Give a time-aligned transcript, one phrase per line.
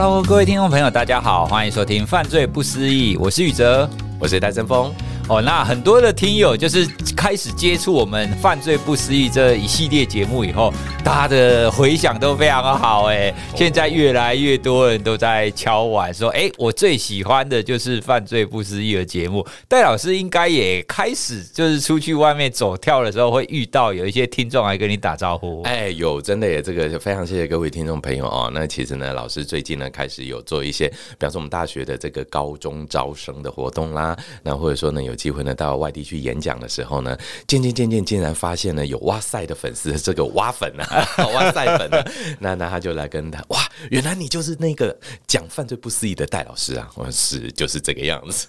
[0.00, 3.90] Hello，各位听众朋友，大家好，欢迎收听《犯罪不思议》，我是宇哲，
[4.20, 4.94] 我是戴森峰。
[5.28, 10.72] 哦，那很多的听友就是开始接触我们《犯罪不思议》这一系列节目以后，
[11.04, 13.30] 大家的回响都非常好哎。
[13.54, 25.60] 现在越来越多人都在敲碗说：“哎，我最喜欢的就是《犯罪不思议》的节目。”戴老师应该也开始就是出去外面走跳的时候，会遇到有一些听众来跟你打招呼。
[25.64, 28.50] 哎，有真的耶，这个就非常谢谢各位听众朋友哦。
[28.54, 35.17] 那其实呢，老师最近呢开始有做一些，比方说我们大学的这个高中招生的活动啦，那或者说呢有。
[35.18, 42.04] 机会呢，到外地去演讲的时候呢，渐渐渐渐竟然发现呢，有哇塞的粉丝， 这个哇粉啊， 哇塞粉啊，
[42.38, 43.60] 那 那他就来跟他哇，
[43.90, 44.96] 原来你就是那个
[45.26, 48.46] 讲犯罪不思议的戴老师啊，我说是就是这个样子，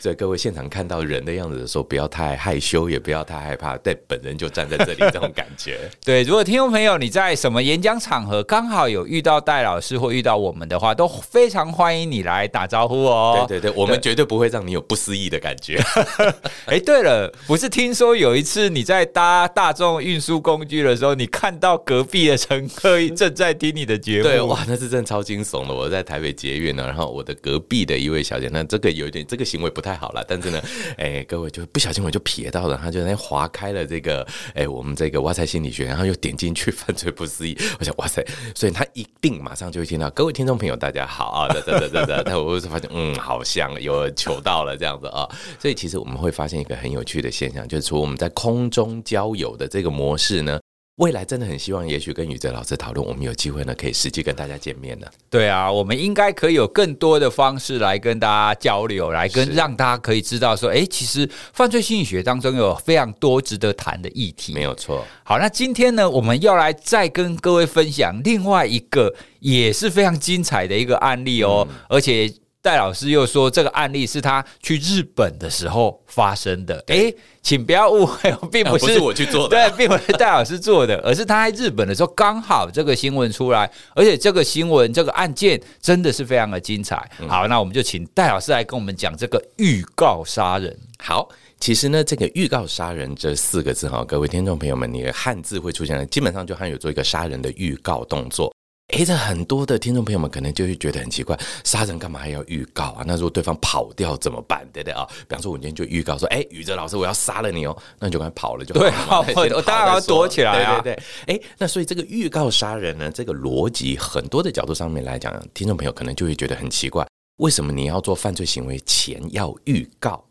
[0.00, 5.78] 所以各位现场看到人的样子的时候，不要太害羞，也不要太害怕，对，本人就站在这里，这种感觉。
[6.04, 13.44] 对，如果听众朋友你在什么演讲场合刚好有遇到戴老师或遇到我们的话，都非常欢迎你来打招呼哦。
[13.48, 15.78] 对对对，我们绝对不会让你有不思议的感觉。
[16.66, 24.22] 哎、对了，不是听说有一次你在搭大众运输工具的时候，你看到隔壁的乘客正在听你的节目？
[24.24, 25.74] 对，哇，那是真的超惊悚的。
[25.74, 30.24] 我在台北捷运呢，然后我的隔壁的一位小姐，那这个有点，这个行为不太好了。
[30.28, 30.62] 但是呢，
[30.96, 37.56] 哎、各位就不小心我就瞥到了，他就那划开了这个，哎、我们这个哇塞心理学，然后又点进去犯罪不思议。
[37.78, 40.10] 我想哇塞，所以他一定马上就会听到。
[40.10, 41.48] 各位听众朋友，大家好啊！
[41.48, 45.28] 对对对对对，但我就发现，嗯，好像有求到了这样子啊。
[45.58, 46.32] 所以其实我们会。
[46.38, 50.60] 发现一个很有趣的现象，就是除我们在空中交友的这个模式呢，
[50.98, 55.10] 未来真的很希望，也许跟宇哲老师讨论，我们有机会呢，可以实际跟大家见面的。
[55.28, 64.52] 对啊，我们应该可以有更多的方式来跟大家交流，来跟让大家可以知道说，哎，其实犯罪心理学当中有非常多值得谈的议题。
[64.52, 65.04] 没有错。
[65.24, 72.32] 好，那今天呢，我们要来再跟各位分享另外一个也是非常精彩的一个案例哦，嗯、而且。
[72.68, 76.84] 戴老师又说，这个案例是他去日本的时候发生的。
[76.88, 77.10] 哎，
[77.42, 87.10] 请不要误会，并不是，我去做的，啊，对， 并不是戴老师做的，而是他在日本的时候刚好这个新闻出来，而且这个新闻这个案件真的是非常的精彩。
[87.26, 90.76] 好，那我们就请戴老师来跟我们讲这个预告杀人。
[90.98, 91.26] 好，
[91.58, 98.52] 其实呢，这个预告杀人这四个字哈，各位听众朋友们，你的汉字会出现的，基本上就含有做一个杀人的预告动作。
[98.88, 103.04] 诶，这很多的听众朋友们可能就会觉得很奇怪，杀人干嘛还要预告啊？
[103.06, 104.66] 那如果对方跑掉怎么办？
[104.72, 105.06] 对不对啊？
[105.28, 109.34] 比方说，我今天就预告说，哎，宇哲老师，我要杀了你哦，那你就赶快跑了就好了。
[109.34, 110.80] 对，我当然要躲起来啊。
[110.80, 117.06] 对对对，诶，那所以这个预告杀人呢，这个逻辑很多的角度上面来讲，听众朋友可能就会觉得很奇怪，
[117.40, 120.24] 为什么你要做犯罪行为前要预告？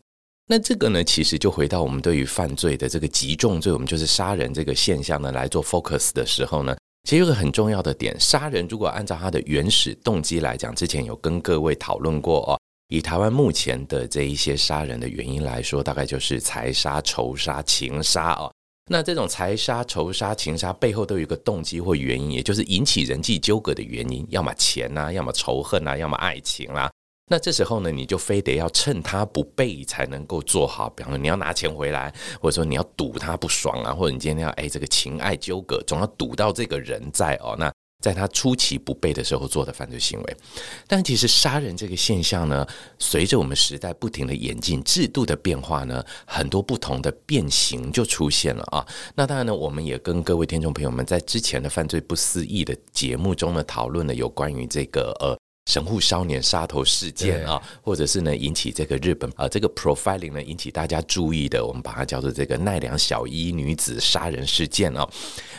[0.50, 6.76] 那这个呢，其实就回到我们对于犯罪的这个极重罪，我们就是杀人这个现象呢来做 focus 的时候呢。
[7.08, 12.60] 其实有个很重要的点，杀人如果按照他的原始动机来讲，之前有跟各位讨论过哦。
[12.88, 18.52] 以台湾目前的这一些杀人的原因来说，大概就是财杀、仇杀、情杀哦。
[18.90, 26.90] 那这种财杀、仇杀、情杀背后都有一个动机或原因，也就是引起人际纠葛的原因，要么钱呐、要么仇恨啊，要么爱情啦、
[27.28, 37.70] 那这时候呢，你就非得要趁他不备才能够做好，比方说你要拿钱回来，或者说你要赌他不爽啊，或者你今天要哎这个情爱纠葛，总要赌到这个人在哦，那
[38.02, 40.36] 在他出其不备的时候做的犯罪行为。
[40.86, 42.66] 但其实杀人这个现象呢，
[42.98, 48.86] 随着我们时代不停的演进，制度的变化呢，很多不同的变形就出现了啊。
[49.14, 55.36] 那当然呢，我们也跟各位听众朋友们在之前的犯罪不思议的节目中呢，讨论了有关于这个呃。
[55.68, 65.06] 神户少年杀头事件啊，或者是呢引起这个日本啊这个 profiling 呢引起大家注意的，我们把它叫做这个奈良小一女子杀人事件啊。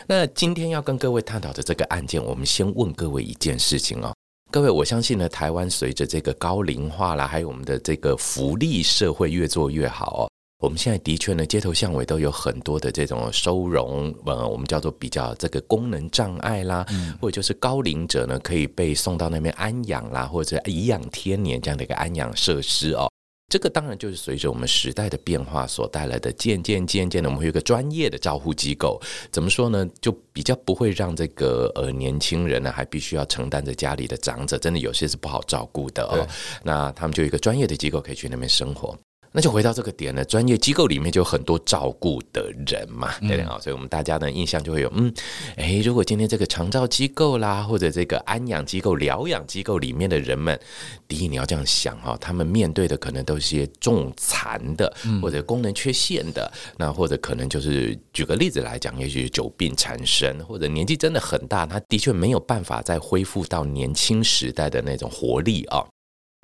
[0.08, 4.12] 那今天要跟各位探讨的这个案件，我们先问各位一件事情哦，
[4.50, 10.29] 各位，我相信呢，台湾随着这个高龄化啦，还有我们的这个福利社会越做越好哦。
[10.60, 23.10] 我们现在的确呢，街头巷尾都有很多的这种收容，呃，我们叫做比较这个功能障碍啦，嗯、或者就是高龄者呢，可以被送到那边安养啦，或者颐养天年这样的一个安养设施哦。
[23.48, 29.00] 这个当然就是随着我们时代的变化所带来的，渐渐渐渐的，我们会有一个专业的照护机构。
[29.32, 29.88] 怎么说呢？
[30.02, 36.24] 就比较不会让这个呃年轻人呢，还必须要承担着家里的长者，真的有些是不好照顾的哦。
[36.62, 38.94] 那他们就有一个专业的机构可以去那边生活。
[39.32, 43.56] 那就回到这个点呢，专业机构里面就有很多照顾的人嘛，对不对啊？
[43.60, 45.12] 所以我们大家的印象就会有，嗯，
[45.56, 50.58] 诶，如果今天这个长照机构啦，或者这个安养机构、疗养机构里面的人们，
[51.06, 54.92] 第一你要这样想哈，他们面对的可能都是些重残的，
[55.22, 65.86] 或者功能缺陷的，那或者可能就是举个例子来讲，也许久病缠身，或者年纪真的很大，他的确没有办法再恢复到年轻时代的那种活力啊。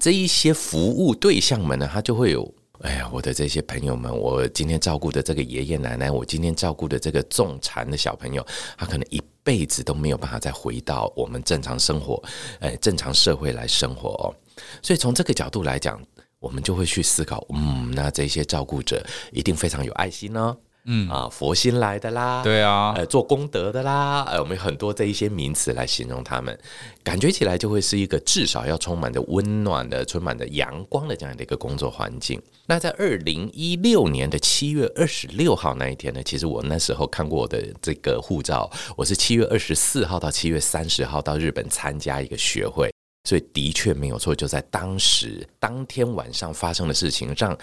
[0.01, 2.55] 这一些服务对象们呢，他就会有。
[2.83, 8.47] 哎呀，我的这些朋友们，我今天照顾的这个爷爷奶奶，我今天照顾的这个重残的小朋友，
[8.77, 12.23] 他可能一辈子都没有办法再回到我们正常生活，
[12.61, 14.35] 哎，正常社会来生活哦。
[14.83, 16.01] 所以从这个角度来讲，
[16.39, 20.57] 我们就会去思考，嗯，那这些照顾者一定非常有爱心呢。
[20.87, 26.57] 嗯啊，佛心来的啦，对啊，呃，做功德的啦，呃，我们有很多这一些名词来形容他们，
[27.03, 32.41] 感觉起来就会是一个至少要充满着温暖的、充满着阳光的这样的一个工作环境。
[32.67, 42.93] 那在二零一六年的七月二十六号那一天呢，其实我那时候看过我的这个护照，我是七月二十四号到七月三十号到日本参加一个学会，
[43.29, 47.59] 所以的确没有错，就在当时当天晚上发生的事情让。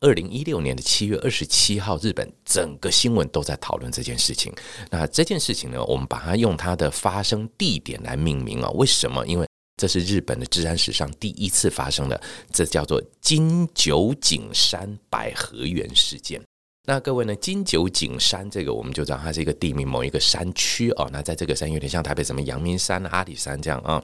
[0.00, 4.52] 二零一六年的七月二十七号，日本整个新闻都在讨论这件事情。
[4.90, 8.70] 那这件事情呢，我们把它用它的发生地点来命名啊。
[8.70, 9.26] 为什么？
[9.26, 9.46] 因为
[9.76, 12.20] 这是日本的治安史上第一次发生的，
[12.52, 16.40] 这叫做金九井山百合园事件。
[16.88, 21.08] 那各位呢，金九井山这个我们就知道它是一个地名，某一个山区哦。
[21.12, 24.02] 那在这个山有点像台北什么阳明山、阿里山这样啊。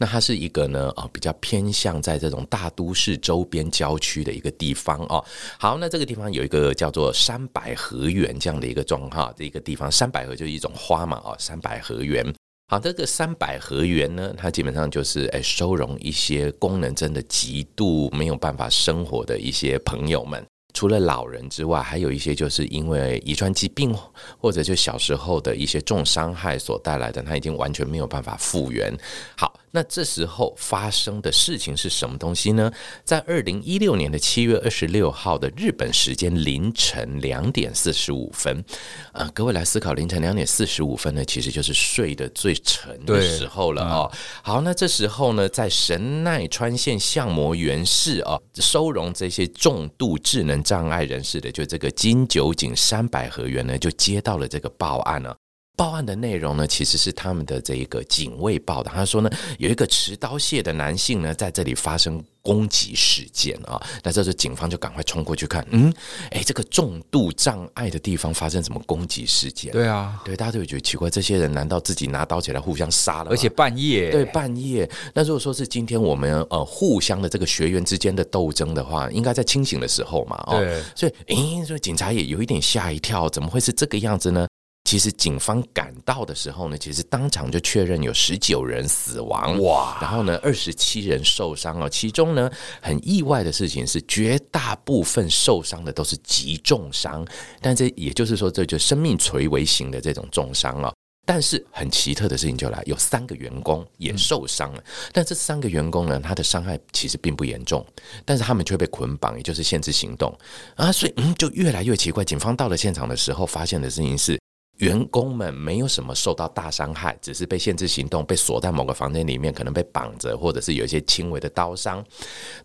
[0.00, 5.24] 那它是一个呢，哦，比较偏向在这种大都市周边郊区的一个地方哦。
[5.58, 12.24] 好，那这个地方有一个叫做山百合园这样的一个状况的一个地方，山百合就是一种花嘛，哦，山百合园。
[12.68, 20.46] 好，这个山百合园呢，它基本上就是诶收容一些功能真的极度没有办法生活的一些朋友们。
[20.74, 23.96] 除了老人之外，还有一些就是因为遗传疾病
[24.38, 28.96] 或者就小时候的一些重伤害所带来的，他已经完全没有办法复原。
[29.36, 29.58] 好。
[29.70, 32.72] 那这时候发生的事情是什么东西呢？
[33.04, 38.64] 在二零一六年的七月二十六号的日本时间凌晨两点四十五分，
[39.12, 44.10] 呃，各位来思考，凌晨两点四十五分呢，其实就是睡得最沉的时候了哦。
[44.42, 55.36] 好，那这时候呢，在神奈川县相模原市哦，收容这些重度智能障碍人士的，就这个金九井山百合园呢，就接到了这个报案了。
[55.76, 58.90] 报案的内容呢，其实是他们的这一个警卫报的。
[58.90, 63.78] 他说呢，有一个持刀械的男性呢，在这里发生攻击事件啊。
[64.02, 65.92] 那这时候警方就赶快冲过去看，嗯，
[66.30, 69.70] 哎，这个重度障碍的地方发生什么攻击事件？
[69.70, 73.30] 对啊，对，大家都会觉得奇怪，这些人难道自己拿刀起来互相杀了？
[73.30, 74.90] 而且半夜，对，半夜。
[75.12, 80.42] 那如果说是今天我们呃互相的这个学员之间的斗争的话，应该在清醒的时候嘛。
[80.46, 84.48] 哦，所以，哎，所以警察也有一点吓一跳，怎么会是这个样子呢？
[84.88, 89.98] 其实警方赶到的时候呢，其实当场就确认有十九人死亡，哇！
[90.00, 91.86] 然后呢，二十七人受伤哦。
[91.86, 92.50] 其中呢，
[92.80, 97.22] 很意外的事情是，绝大部分受伤的都是极重伤，
[97.60, 100.90] 但这也就是说，这就生命垂危型的这种重伤哦。
[101.26, 104.82] 但是很奇特的事情就来，有三个员工也受伤了，
[105.12, 107.84] 但这三个员工呢，他的伤害其实并不严重，
[108.24, 110.34] 但是他们却被捆绑，也就是限制行动
[110.76, 112.24] 啊，所以嗯，就越来越奇怪。
[112.24, 114.38] 警方到了现场的时候，发现的事情是。
[114.78, 122.04] 员工们没有什么受到大伤害，只是被限制行动，被锁在某个房间里面，可能被绑着，或者是有一些轻微的刀伤。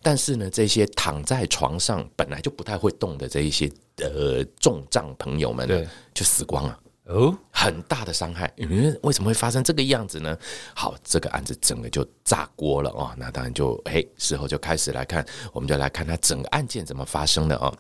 [0.02, 6.80] 但是呢，这些躺在床上本来就不太会动的这一些呃重障朋友们呢，就死光了。
[7.06, 8.50] 哦，很大的伤害。
[8.58, 10.38] 嗯，为什么会发生这个样子呢？
[10.74, 13.12] 好，这个案子整个就炸锅了哦。
[13.18, 17.76] 那当然就哎，事后就开始来看，我们就来看它整个案件怎么发生的哦。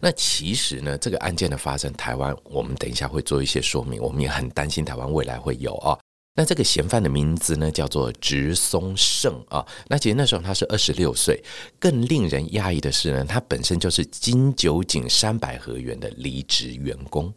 [0.00, 4.00] 那其实呢，这个案件的发生，台湾我们等一下会做一些说明。
[4.00, 5.98] 我们也很担心台湾未来会有啊。
[6.36, 9.66] 那这个嫌犯的名字呢，叫做植松胜啊。
[9.88, 11.42] 那其实那时候他是二十六岁。
[11.78, 17.32] 更令人讶异的是呢，他本身就是金九井山百合园的离职员工。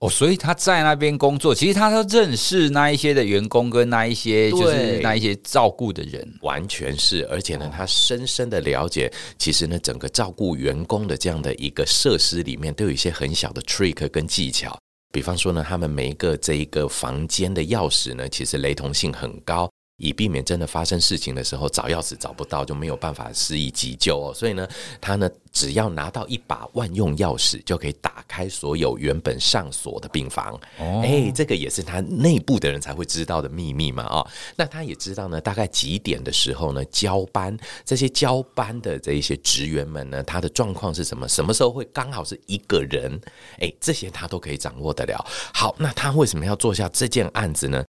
[0.00, 14.74] 哦，所以他在那边工作，其实他都认识那一些的员工跟那一些就是那一些照顾的人，完全是，而且呢，他深深的了解，其实呢，整个照顾员工的这样的一个设施里面，都有一些很小的 trick 跟技巧。
[15.12, 19.69] 比方说呢，他们每一个这一个房间的钥匙呢，其实雷同性很高。
[20.00, 24.34] 以避免真的发生事情的时候找钥匙找不到，就没有办法施以急救哦。
[24.34, 24.66] 所以呢，
[25.00, 30.58] 他呢只要拿到一把万用钥匙，就可以打开所有原本上锁的病房。
[30.78, 34.04] 哦，哎，这个也是他内部的人才会知道的秘密嘛。
[34.04, 34.26] 哦，
[34.56, 41.28] 那他也知道呢，大概几点的时候呢，交班这些交班的这一些职员们呢，他的状况是什么？
[41.28, 43.20] 什么时候会刚好是一个人？
[43.58, 45.22] 哎，这些他都可以掌握得了。
[45.52, 47.84] 好，那他为什么要做下这件案子呢？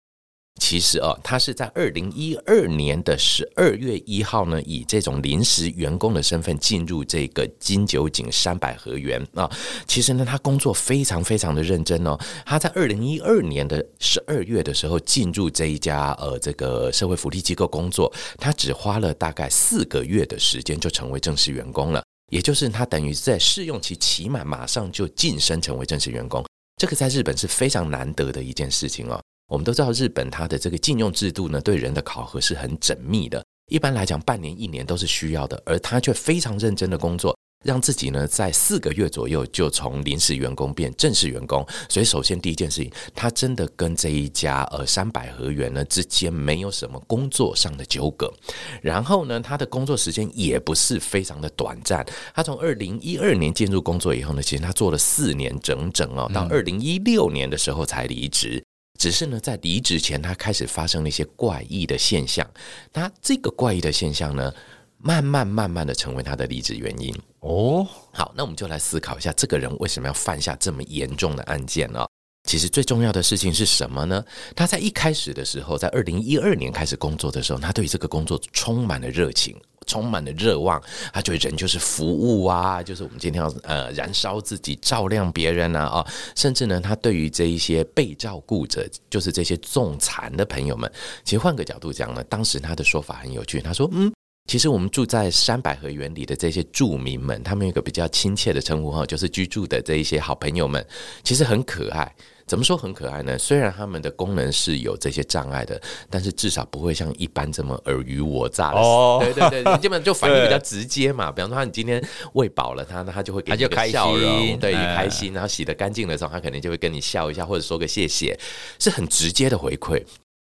[0.61, 9.51] 其实哦，他是在二零一二年的十二月一号呢，以这种临时员工的身份进入这个金九井山百合园啊。
[9.87, 12.17] 其实呢，他工作非常非常的认真哦。
[12.45, 22.03] 他在二零一二年的十二月的时候进入这一家呃这个社会福利机构工作，他只花了大概四个月的时间就成为正式员工了。
[22.31, 26.45] 也就是他等于在试用期期满，马上就晋升成为正式员工。
[26.77, 29.21] 这个在日本是非常难得的一件事情哦。
[29.51, 33.45] 我们都知道，日本它的这个禁用制度呢，对人的考核是很缜密的。
[33.69, 41.67] 一般来讲，半年、一年都是需要的，而他却非常认真的工作，让自己呢在四个月左右就从临时员工变正式员工。
[41.89, 48.33] 所以，首先第一件事情，他真的跟这一家呃三百合园呢之间没有什么工作上的纠葛。
[48.81, 52.07] 然后呢，他的工作时间也不是非常的短暂。
[52.33, 58.63] 他从二零一二年进入工作以后呢，其实他做了四年整整哦，到二零一六年的时候才离职。
[59.01, 62.47] 只是呢，在离职前，他开始发生了一些怪异的现象。
[62.93, 64.53] 那这个怪异的现象呢，
[64.99, 67.11] 慢慢慢慢的成为他的离职原因。
[67.39, 72.07] 哦，好，那我们就来思考一下，这个人为什么要犯下这么严重的案件呢？
[72.45, 74.23] 其实最重要的事情是什么呢？
[74.55, 79.57] 他在一开始的时候，在二零一二年开始工作的时候，他对这个工作充满了热情。
[79.91, 80.81] 充满了热望，
[81.13, 86.07] 他觉得人就是服务啊，就是我们今天要呃燃烧自己照亮别人啊啊，
[86.37, 90.89] 甚至呢，他对于这一些被照顾者，就是这些重残的朋友们，
[91.25, 94.13] 其实换个角度讲呢，当时他的说法很有趣，他说嗯，
[94.49, 100.87] 其实我们住在山百合园里的这些住民们，他们有一个比较亲切的称呼哈，就是居住的这一些好朋友们，
[101.25, 102.15] 其实很可爱。
[102.51, 103.39] 怎么说很可爱呢？
[103.39, 105.81] 虽然他们的功能是有这些障碍的，
[106.11, 108.81] 但是至少不会像一般这么尔虞我诈的。
[108.81, 111.31] 哦，对对对，基本上就反应比较直接嘛。
[111.31, 115.33] 比方说，你今天喂饱了他，他就会给你一个笑容，对，开心。
[115.33, 118.37] 然后洗得干净的时候，他肯定就会跟你笑一下，或者说个谢谢，
[118.81, 120.05] 是很直接的回馈。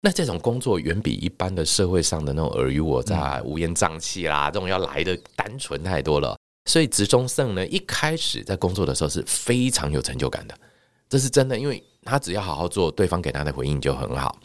[0.01, 6.35] 那这种工作远比一般的社会上的那种尔虞我诈、乌烟瘴气啦，这种要来的单纯太多了。
[6.67, 10.57] 所以植中胜呢，一开始在工作的时候是非常有成就感的。
[11.13, 14.35] 这是真的，因为他只要好好做，对方给他的回应就很好。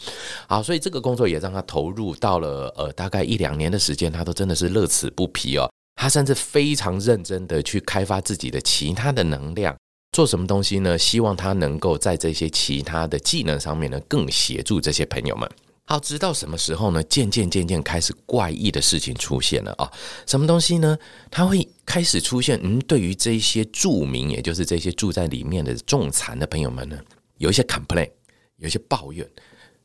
[0.46, 5.66] 好，所以这个工作也让他投入到了呃大概一两年的时间，他都真的是乐此不疲哦。
[5.94, 9.74] 他甚至非常认真的去开发自己的其他的能量，
[10.12, 10.98] 做什么东西呢？
[10.98, 15.50] 希望他能够在这些其他的技能上面呢，更协助这些朋友们。
[15.90, 17.02] 好，直到什么时候呢？
[17.04, 19.90] 渐渐渐渐开始怪异的事情出现了啊！
[20.26, 20.98] 什么东西呢？
[21.30, 22.60] 他会开始出现。
[22.62, 26.98] 嗯，对于这些住民，也就是这些住在里面的重残的朋友们呢，
[27.38, 28.10] 有一些 complain，
[28.58, 29.26] 有一些抱怨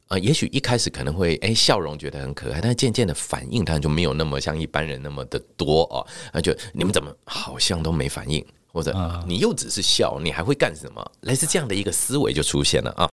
[0.10, 0.20] 啊。
[0.20, 6.06] 也许一开始可能会哎笑容觉得很可爱，但是渐渐的反应，他就没有那么像一般人那么的多哦。
[6.34, 8.94] 那就你们怎么好像都没反应，或者
[9.26, 11.12] 你又只是笑，你还会干什么？
[11.22, 13.10] 类似这样的一个思维就出现了啊。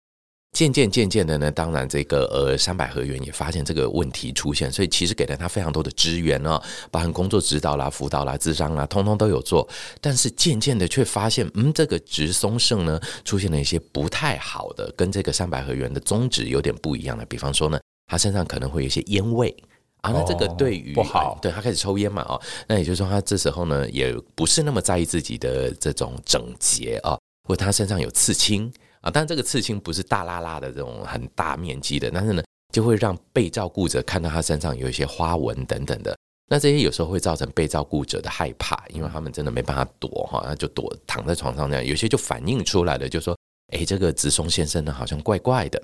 [0.56, 6.58] 渐渐渐渐的呢，当然这个呃三百合园也发现这个问题出现，所以其实给了他非常多的资源哦，
[6.90, 9.68] 包含工作指导啦、辅导啦、智商啦，通通都有做。
[10.00, 17.26] 但是渐渐的却发现，嗯，这个植松胜呢出现了一些不太好的，跟这个三百合园的宗旨有点不一样的。
[17.26, 19.54] 比方说呢，他身上可能会有一些烟味
[20.00, 28.72] 啊，那这个对于不好，对他开始抽烟嘛哦，那也就是说他这时候呢也不是那么在意自己的这种整洁啊，或他身上有刺青。
[29.06, 32.42] 啊，但这个刺青不是大拉拉的这种很大面积的，但是呢，
[32.75, 36.16] 就会让被照顾者看到他身上有一些花纹等等的。
[36.50, 41.86] 那这些有时候会造成被照顾者的害怕，因为他们真的没办法躲哈，那就躲躺在床上那样。
[41.86, 43.36] 有些就反映出来了，就说，
[43.72, 45.80] 哎，这个植松先生呢，好像怪怪的。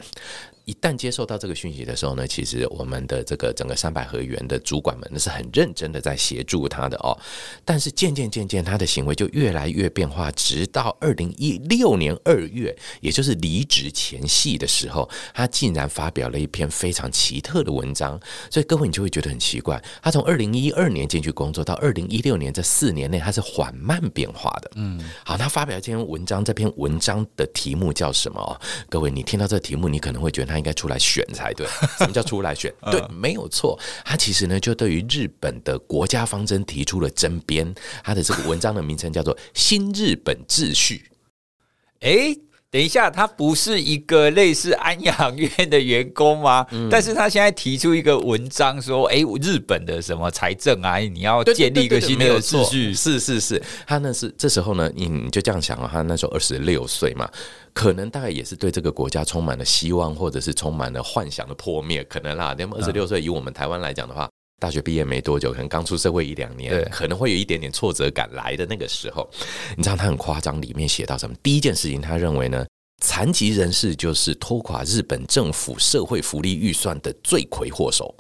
[0.64, 7.18] 一旦接受到这个讯息的时候呢，其实我们的这个整个三百合园的主管们那是很认真的在协助他的哦。
[7.64, 18.20] 但是渐渐渐渐，他的行为就越来越变化，直到二零一六年二月，也就是离职前夕的时候，他竟然发表了一篇非常奇特的文章。
[18.48, 24.70] 所以各位你就会觉得很奇怪，他从二零一二年进去工作到二零一六年这四年内，他是缓慢变化的。
[24.76, 28.60] 嗯，好，他发表这篇文章，这篇文章的题目叫什么？
[28.88, 30.51] 各位你听到这题目，你可能会觉得。
[30.52, 31.66] 他应该出来选才对。
[31.98, 32.72] 什么叫出来选？
[32.92, 33.78] 对，没有错。
[34.04, 37.74] 他其实呢，就对于日本的国家方针提出了争编。
[38.04, 41.10] 他的这个文章的名称叫做《新日本秩序》。
[42.00, 42.36] 哎，
[42.72, 46.66] 等一下，他不是一个类似安养院的员工吗？
[46.70, 52.94] 嗯、但是他现在提出一个文章说，哎，日本的什么财政啊，你要建立一个新的秩序。
[52.94, 57.30] 是是是，他那是这时候呢，你你就这样想啊，他那时候二十六岁嘛，
[57.74, 62.56] 可能大概也是对这个国家充满了希望，或者是充满了幻想的破灭，可能啦。
[62.58, 64.26] 那么二十六岁，以我们台湾来讲的话。
[64.62, 69.28] 大学毕业没多久，可能刚出社会一两年，可能会有一点点挫折感来的那个时候，
[69.76, 71.34] 你知道他很夸张，里面写到什么？
[71.42, 72.64] 第一件事情，他认为呢，
[73.02, 78.14] 残疾人士就是拖垮日本政府社会福利预算的罪魁祸首。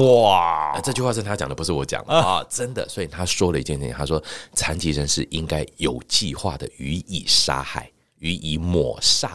[0.00, 2.88] 哇，这句话是他讲的，不是我讲的啊，真的。
[2.88, 4.22] 所以他说了一件事情，他说
[4.54, 9.28] 残疾人士应该有计划的予以杀害，予以抹煞。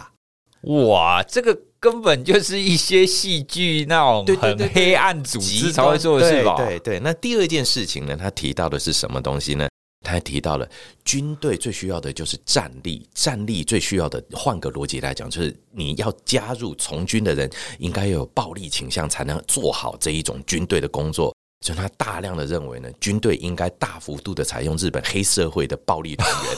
[0.64, 1.56] 哇，这个。
[1.80, 6.56] 根本就是一些戏剧那种很黑暗组织才会做的事吧？
[6.58, 7.00] 对对对。
[7.00, 8.18] 那第二件事情呢？
[8.18, 9.68] 他提到的是什么东西呢？
[10.06, 10.70] 他还提到了
[11.04, 21.34] 军队最需要的就是战力，战力最需要的，换个逻辑来讲，就是你要加入从军的人应该有暴力倾向，才能做好这一种军队的工作。
[21.66, 26.58] 所以他大量的认为呢，军队应该大幅度的采用日本黑社会的暴力团员。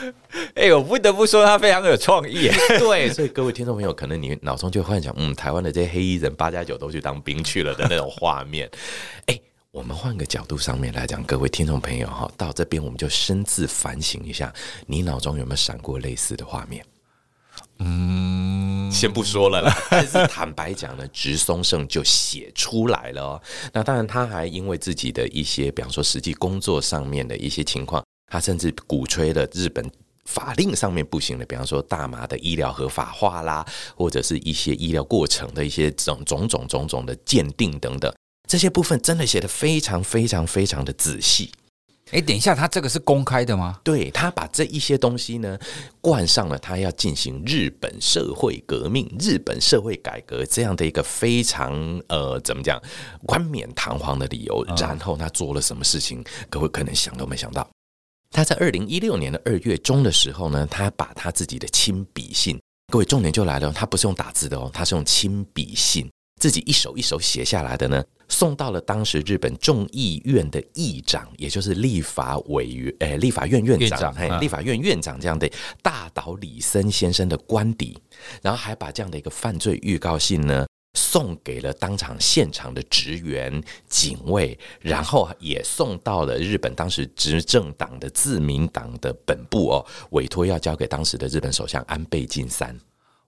[0.54, 2.48] 哎、欸，我不得不说他非常有创意。
[2.78, 8.68] 对， 所以各位听众朋友，可能你脑中就幻想，嗯，台湾的这些黑衣人八加九都去当兵去了的那种画面。
[9.26, 14.52] 哎、欸，我们换个角度上面来讲，各位听众朋友哈，到这边我们就深自反省一下，
[14.86, 16.84] 你脑中有没有闪过类似的画面？
[17.78, 23.42] 嗯，先不说了啦，但是坦白讲呢，植松胜就写出来了哦。
[23.72, 28.02] 那当然，他还因为自己的一些，比方说实际工作上面的一些情况。
[28.26, 29.88] 他甚至鼓吹了日本
[30.24, 33.64] 法令上面不行的，比方说大麻的医疗合法化啦，
[33.96, 38.12] 或者是一些医疗过程的一些种种种种种的鉴定等等，
[38.48, 41.52] 这些部分真的写的非常非常非常的仔细。
[42.12, 43.80] 哎，等一下，他这个是公开的吗？
[43.82, 45.58] 对，他把这一些东西呢
[46.00, 51.72] 冠上了他要进行日本社会革命、日本社会改革这样的一个非常
[52.08, 52.80] 呃怎么讲
[53.24, 57.68] 冠冕堂皇的理由，然后他做了什么事情，各位可能想都没想到。
[58.30, 62.60] 他在二零一六年的二月中的时候呢，他把他自己的亲笔信，
[62.92, 75.50] 各位重点就来了，他不是用打字的哦，他是用亲笔信，自己一手一手写下来的呢，送到了当时日本众议院的议长，也就是立法委员，诶，立法院院长，嘿，立法院院长这样的
[75.82, 77.98] 大岛李森先生的官邸，
[78.42, 80.66] 然后还把这样的一个犯罪预告信呢。
[80.96, 92.76] 送给了当场现场的职员、警卫，然后也送到了日本当时执政党的自民党的本部哦，委托要交给当时的日本首相安倍晋三。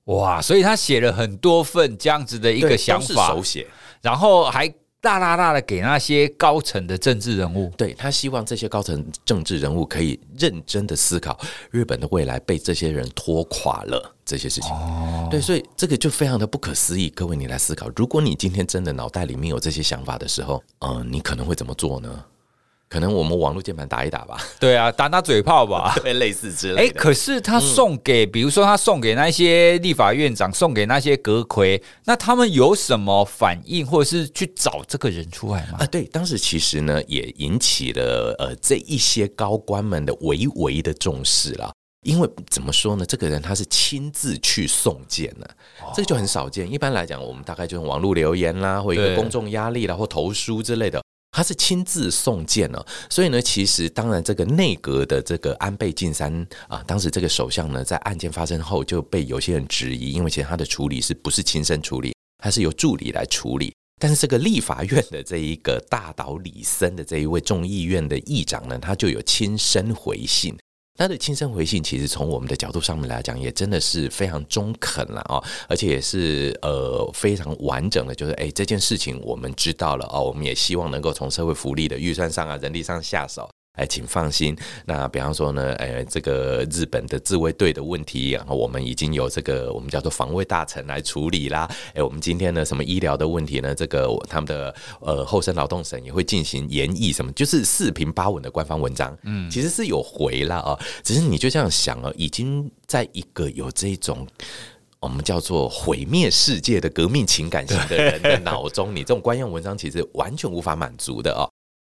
[0.07, 3.67] 哇，所以他写了很多份这样子的一个想法，手写，
[4.03, 4.75] 然后还。
[5.01, 11.39] 大大大的给那些高层的政治人物，对，他希望这些高层政治人物可以认真的思考
[11.71, 14.73] 日本的未来被这些人拖垮了这些事情。
[14.73, 17.09] 哦，对，所以这个就非常的不可思议。
[17.11, 22.25] 各位，你来思考，如果你今天真的脑袋里面有这些想法的时候，嗯，你可能会怎么做呢？
[22.89, 26.95] 可能我们网络键盘打一打吧，对啊，打打嘴炮吧， 对，类似之类的。
[26.95, 35.79] 哎，可是他送给，嗯、比如说他送给那些立法院长，送给那些阁魁，那他们有什么反应，或者是去找这个人出来吗？
[35.81, 41.71] 啊，对，当时其实呢，也引起了呃这一些高官们的微微的重视了，
[42.05, 45.47] 因为怎么说呢，这个人他是亲自去送件的，
[45.83, 46.73] 哦、这个就很少见。
[46.73, 51.03] 一般来讲，我们大概就用网络留言啦，或一个公众压力啦，或投书之类的。
[51.31, 63.73] 他是亲自送件了，所以呢，其实当然，这个内阁的这个安倍晋三啊，当时这个首相呢，在案件发生后就被有些人质疑，因为其实他的处理是不是亲身处理，他是由助理来处理。
[64.01, 70.57] 但是这个立法院的这一个大岛李森的这一位众议院的议长呢，他就有亲身回信。
[70.99, 83.49] 他的亲身回信，其实从我们的角度上面来讲，也真的是非常中肯了哦，而且也是呃非常完整的，就是哎这件事情我们知道了哦，我们也希望能够从社会福利的预算上啊、人力上下手。
[83.79, 84.57] 哎，请放心。
[84.85, 91.71] 那比方说呢，哎，这个日本的自卫队的问题，然后我们已经有这个我们叫做防卫大臣来处理啦。
[91.95, 93.75] 哎，我们今天呢，什么医疗的问题呢？
[93.75, 99.17] 这个他们的呃厚生劳动省也会进行研议，什么就是四平八稳的官方文章。
[99.23, 104.27] 嗯，其实是有回了啊，只是你就这样想啊，已经在一个有这种
[104.99, 111.49] 我们叫做毁灭世界的革命情感型的人的脑中，你这种官样文章其实完全无法满足的哦。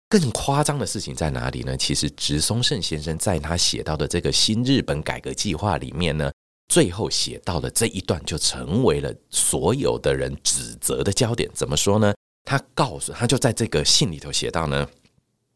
[0.08, 1.76] 更夸张的事情在哪里呢？
[1.76, 6.32] 其实植松胜先生在他写到的这个新日本改革计划里面呢，
[6.68, 11.50] 最后写到的这一段就成为了所有的人指责的焦点。
[11.54, 12.14] 怎么说呢？
[12.48, 14.88] 他告诉他就在这个信里头写到呢，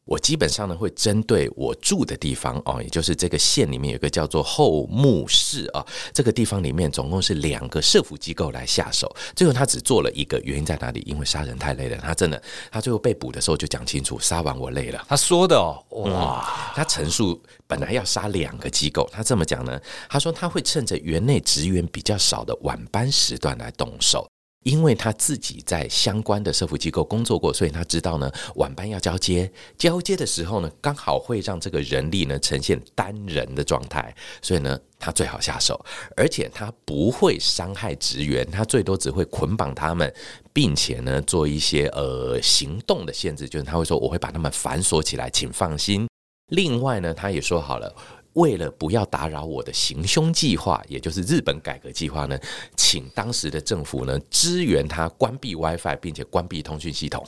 [0.10, 9.15] 我基本上呢会针对我住的地方哦，也就是这个县里面有个叫做后木市啊，这个地方里面总共是两个社福机构来下手。
[9.36, 11.04] 最后他只做了一个，原因在哪里？
[11.06, 11.98] 因为杀人太累了。
[11.98, 12.41] 他真的，
[12.72, 15.06] 他最后被捕的时候就讲清楚，杀完我累了。
[15.08, 24.28] 他说的哦，哇，嗯、他陈述本来要杀两个机构，他这么讲呢，他说他会趁着园内职员比较少的晚班时段来动手。
[24.63, 35.80] 因为他自己在相关的社福机构工作过，所以他知道呢，晚班要交接，交接的时候呢，刚好会让这个人力呢呈现单人的状态，所以呢，他最好下手，
[36.17, 40.13] 而且他不会伤害职员，他最多只会捆绑他们，
[40.52, 46.06] 并且呢做一些呃行动的限制，就是他会说我会把他们反锁起来，请放心。
[46.48, 47.95] 另外呢，他也说好了。
[48.39, 52.39] 为了不要打扰我的行凶计划，也就是日本改革计划呢，
[52.78, 57.25] 请当时的政府呢支援他关闭 WiFi，并且关闭通讯系统。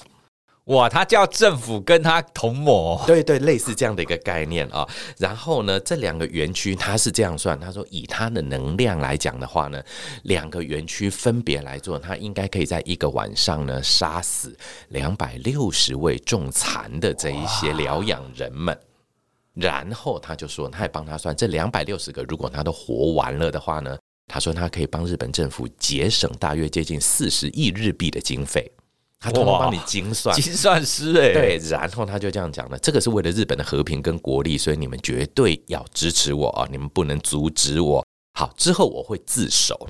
[0.66, 4.88] 哇，他叫政府跟他同谋，对对，类似这样的一个概念啊。
[5.18, 9.84] 然后呢，这两个园区他是这样算，他说以他的能量来讲的话呢，
[10.24, 14.56] 两个园区分别来做，他应该可以在一个晚上呢杀死
[14.90, 18.78] 两百六十位重残的这一些疗养人们。
[19.54, 28.72] 然后他就说，他也帮他算这两百六十个，如果他都活完了的话呢，他说他可以帮日本政府节省大约接近四十亿日币的经费，
[29.20, 38.06] 他通通帮你精算，精算师哎，对，然后他就这样讲了，这个是为了日本的和平跟国力，所以你们绝对要支持我啊，你们不能阻止我。
[38.40, 39.88] 好，之后我会自首。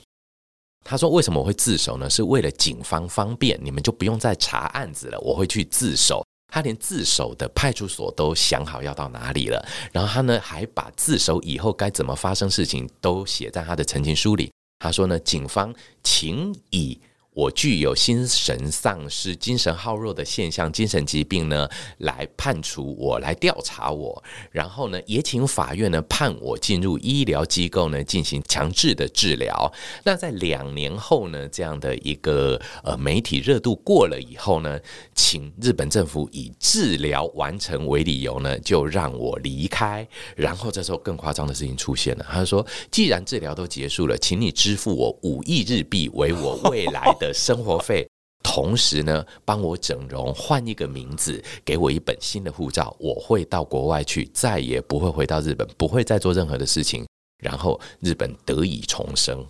[0.83, 2.09] 他说为什么我会自首呢？
[2.09, 6.25] 是为了警方方便，你们就不用再查案子了，我会去自首。
[6.51, 14.51] 他连自首的派出所都想好要到哪里了，然后他呢还把自首以后该怎么发生事情都写在他的陈情书里。
[14.77, 17.01] 他说呢，警方请以。
[17.33, 29.71] 我具有心神丧失、精神耗弱的现象，精神疾病呢，来判处我，来调查我，然后呢，也请法院呢判我进入医疗机构呢进行强制的治疗。
[30.03, 34.77] 那在两年后呢，这样的一个呃媒体热度过了以后呢，
[35.15, 40.05] 请日本政府以治疗完成为理由呢，就让我离开。
[40.35, 48.09] 然后这时候更夸张的事情出现了，他说：“既然治疗都结束了，请你支付我五亿日币为我未来。”的生活费，
[48.41, 57.05] 同时呢，帮我整容，换一个名字，给我一本新的护照，我会到国外去，再也不会回到日本，不会再做任何的事情，
[57.37, 59.45] 然后日本得以重生。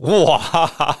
[0.00, 0.98] 哇，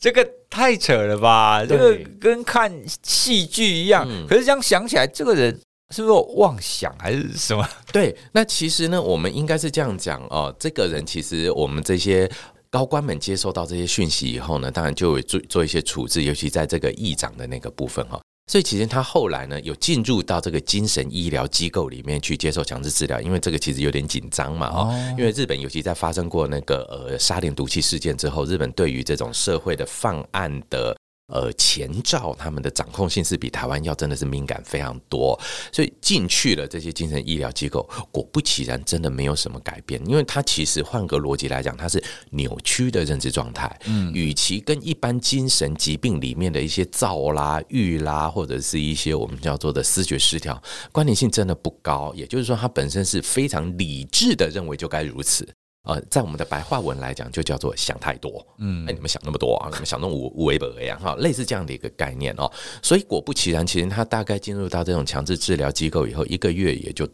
[0.00, 1.64] 这个太扯了吧？
[1.64, 2.72] 这个跟看
[3.04, 4.04] 戏剧一样。
[4.10, 5.56] 嗯、可是这样想起来，这个人
[5.94, 7.64] 是不是妄想还是什么？
[7.92, 12.28] 对，那其实呢，我们应该是这样讲哦，这个人其实我们这些。
[12.70, 18.20] 高官们接收到这些讯息以后呢，当然就会做做一些处置，尤其在这个议长的那个部分哈。
[18.50, 25.14] 所以其实他后来呢，有进入到这个精神医疗机构里面去接受强制治疗，因为这个其实有点紧张嘛哦。
[25.18, 30.96] 因为日本尤其在发生过那个呃沙林毒气事件之后，日本对于这种社会的犯案的。
[31.28, 35.38] 呃，前兆他们的掌控性是比台湾要真的是敏感非常多，
[35.70, 43.78] 所以进去了这些精神医疗机构，果不其然，真的没有什么改变，因为它其实换个逻辑来讲，它是扭曲的认知状态。
[43.84, 50.60] 嗯，与其跟一般精神疾病里面的一些躁啦、郁啦，或者是一些我们叫做的思觉失调，
[50.92, 52.14] 关联性真的不高。
[52.14, 55.46] 也就是说，它本身是非常理智的认为就该如此。
[55.88, 58.46] 呃，在我们的白话文来讲，就叫做想太多。
[58.58, 59.70] 嗯，哎，你们想那么多啊？
[59.72, 62.50] 你们想弄无无为本一样哈，类似这样的一个概念哦。
[62.82, 67.08] 所以果不其然，其实他大概进入到这种强制治疗机构以后，一个月也就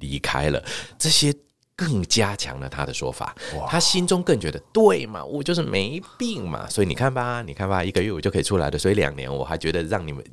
[0.00, 0.64] 离开了。
[0.98, 1.34] 这些
[1.76, 3.36] 更加强了他的说法，
[3.68, 6.66] 他心中更觉得对嘛，我就是没病嘛。
[6.70, 8.78] 所以你看吧，你看吧，一个月我就可以出来了。
[8.78, 10.24] 所以两年我还觉得让你们。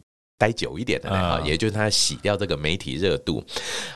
[0.41, 3.43] 待久一点的啊，也就是他洗掉这个媒体热度。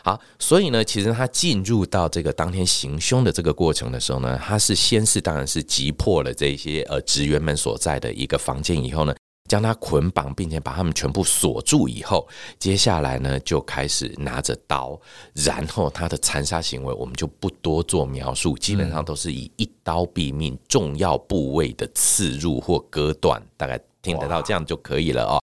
[0.03, 9.15] 好，所以呢，其实他进入到这个当天行凶的这个过程的时候呢，他是先是当然是击破了这些呃职员们所在的一个房间以后呢，
[9.49, 12.27] 将他捆绑，并且把他们全部锁住以后，
[12.60, 15.01] 接下来呢就开始拿着刀，
[15.34, 25.41] 然后他的残杀行为我们就不多做描述，基本上都是以一刀毙命，重要部位的刺入或割断，大概听得到这样就可以了哦。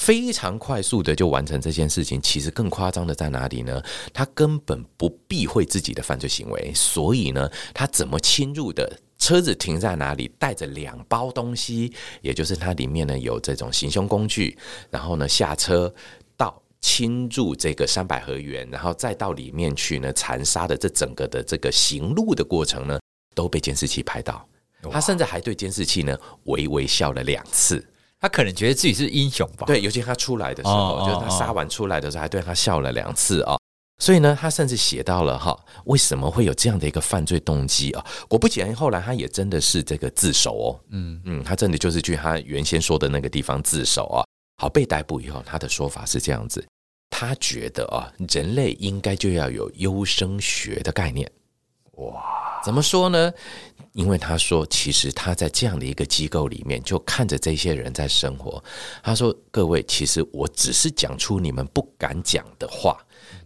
[0.00, 3.82] 非常快速的就完成这件事情，其实更夸张的在哪里呢？
[4.14, 8.98] 他根本不避讳自己的犯罪行为，所以呢，他怎么侵入的？
[9.18, 10.32] 车子停在哪里？
[10.38, 14.56] 带着两包东西，也就是它里面呢有这种行凶工具，
[14.88, 15.94] 然后呢下车
[16.34, 22.98] 到侵入这个三百合园，然后再到里面去呢残杀的这整个的这个行路的过程呢，
[23.34, 24.48] 都被监视器拍到。
[24.90, 27.86] 他甚至还对监视器呢微微笑了两次。
[28.20, 29.66] 他可能觉得自己是英雄吧？
[29.66, 33.60] 对，尤其他出来的时候，就是他杀完出来的时候，还对他笑了两次啊、哦。
[33.98, 38.04] 所以呢，他甚至写到了哈，为什么会有这样的一个犯罪动机啊？
[38.28, 40.80] 果不其然，后来他也真的是这个自首哦。
[40.90, 44.24] 嗯嗯，他真的就是去他原先说的那个地方自首啊。
[44.56, 46.66] 好，被逮捕以后，他的说法是这样子：
[47.08, 51.30] 他觉得啊，人类应该就要有优生学的概念。
[51.92, 52.22] 哇，
[52.64, 53.32] 怎么说呢？
[53.92, 58.62] 因为他说，其实他在这样的一个机构里面，就看着这些人在生活。
[59.02, 62.96] 他说：“各位，其实我只是讲出你们不敢讲的话。”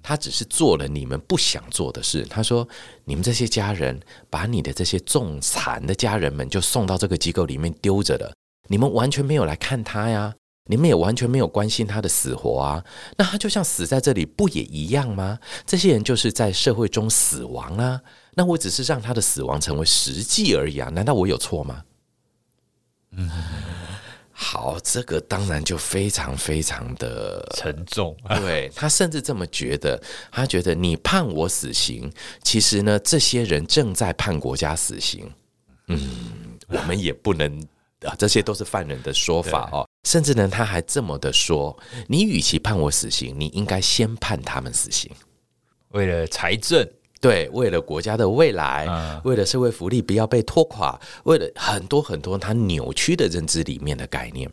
[0.03, 2.27] 他只是做了你们不想做的事。
[2.29, 2.69] 他说
[3.07, 3.99] ：“你们这些家人，
[4.29, 8.31] 把你的这些重残的家人们就送到这个机构里面丢着了，
[8.69, 10.35] 你们完全没有来看他呀，
[10.69, 12.85] 你们也完全没有关心他的死活啊。
[13.17, 15.39] 那他就像死在这里，不也一样吗？
[15.65, 18.03] 这些人就是在社会中死亡啊。
[18.35, 20.89] 那我只是让他的死亡成为实际而已啊。
[20.91, 21.85] 难道我有错吗？”
[23.17, 23.31] 嗯。
[24.37, 28.17] 好，这个当然就非常非常的沉重。
[28.41, 35.31] 对， 他甚至这么觉得，他觉得你判我死刑，其实呢，这些人正在判国家死刑。
[35.87, 37.61] 嗯，我们也不能
[38.01, 39.89] 啊，这些都是犯人的说法哦。
[40.03, 41.75] 甚至呢，他还这么的说：
[42.09, 45.09] 你与其判我死刑，你应该先判他们死刑，
[45.91, 46.85] 为了财政。
[47.25, 54.47] 对，为了国家的未来，嗯，为了社会福利不要被拖垮，为了很多很多他扭曲的认知里面的概念。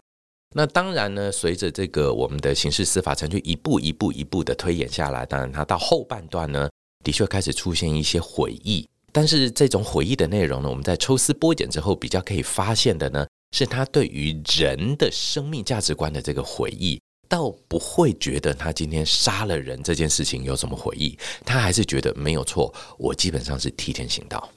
[0.55, 6.69] 那当然呢，随着这个我们的刑事司法程序一步一步一步的推演下来，当然他到后半段呢，
[7.03, 8.87] 的确开始出现一些回忆。
[9.11, 17.01] 但是这种回忆的内容呢，我们在抽丝剥茧之后，比较可以发现的呢，是他对于人的生命价值观的这个悔意。
[17.31, 22.73] 倒不会觉得他今天杀了人这件事情有什么回忆，他还是觉得没有错。
[22.97, 24.49] 我基本上是替天行道。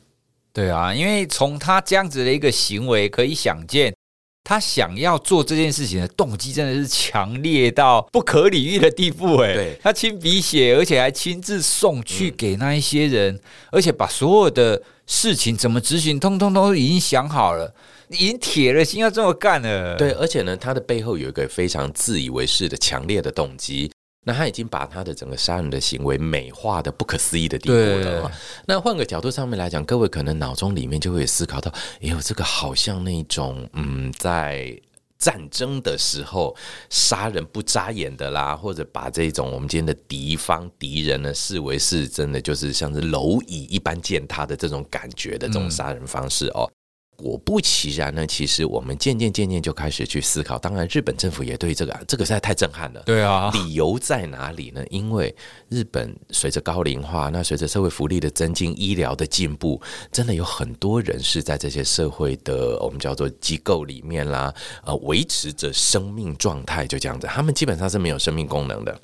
[0.52, 3.94] 对啊，因为从他这样子的一个行为可以想见，
[4.42, 9.36] 他想要做这件事情的动机真的是强烈到不可理喻的地步。
[9.36, 17.72] 哎，对，他亲笔写，而且还亲自送去给那一些人，嗯，而且把所有的事情怎么执行，通通都已经想好了。
[18.08, 23.90] 已经铁了心要这么干了，对，而且呢，他的背后有一个非常自以为是的强烈的动机。
[24.26, 28.32] 那他已经把他的整个杀人的行为美化的不可思议的地步了。
[28.66, 34.80] 那换个角度上面来讲，各位可能脑中里面就会思考到，哎呦，这个好像那种嗯，在
[35.18, 36.56] 战争的时候
[36.88, 46.66] 杀人不眨眼的啦，或者把这种我们今天的敌方敌人呢视为是真的就是像是蝼蚁一般践踏的这种感觉的这种杀人方式哦。
[47.16, 50.58] 果不其然呢，其实我们渐渐渐渐就开始去思考。
[50.58, 53.02] 当然，日本政府也对这个，这个实在太震撼了。
[53.06, 54.84] 对啊，理由在哪里呢？
[54.90, 55.34] 因为
[55.68, 64.52] 日本随着高龄化，那随着社会福利的增进、医疗的进步，真的有很多人是在这些社会的我们叫做机构里面啦，
[64.84, 67.26] 呃，维持着生命状态，就这样子。
[67.26, 69.00] 他们基本上是没有生命功能的。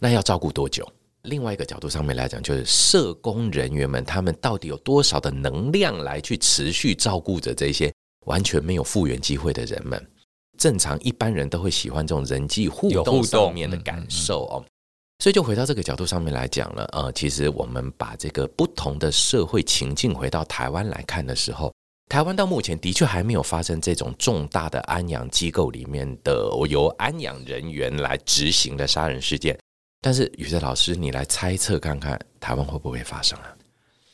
[0.00, 0.86] 那要照顾多久？
[1.24, 7.92] 另外一个角度上面来讲，就是社工人员们，他们到底有多少的能量来去持续照顾着这些
[8.26, 10.04] 完全没有复原机会的人们？
[10.58, 14.64] 正常一般人都会喜欢这种人际互动上面的感受哦。
[15.22, 21.70] 所以就回到这个角度上面来讲了，呃，其实我们把这个不同的社会情境回到台湾来看的时候，
[22.08, 29.58] 台湾到目前的确还没有发生这种重大的安养机构里面的由安养人员来执行的杀人事件。
[30.00, 33.54] 但是宇哲老师，你来猜测看看，台湾会不会发生啊？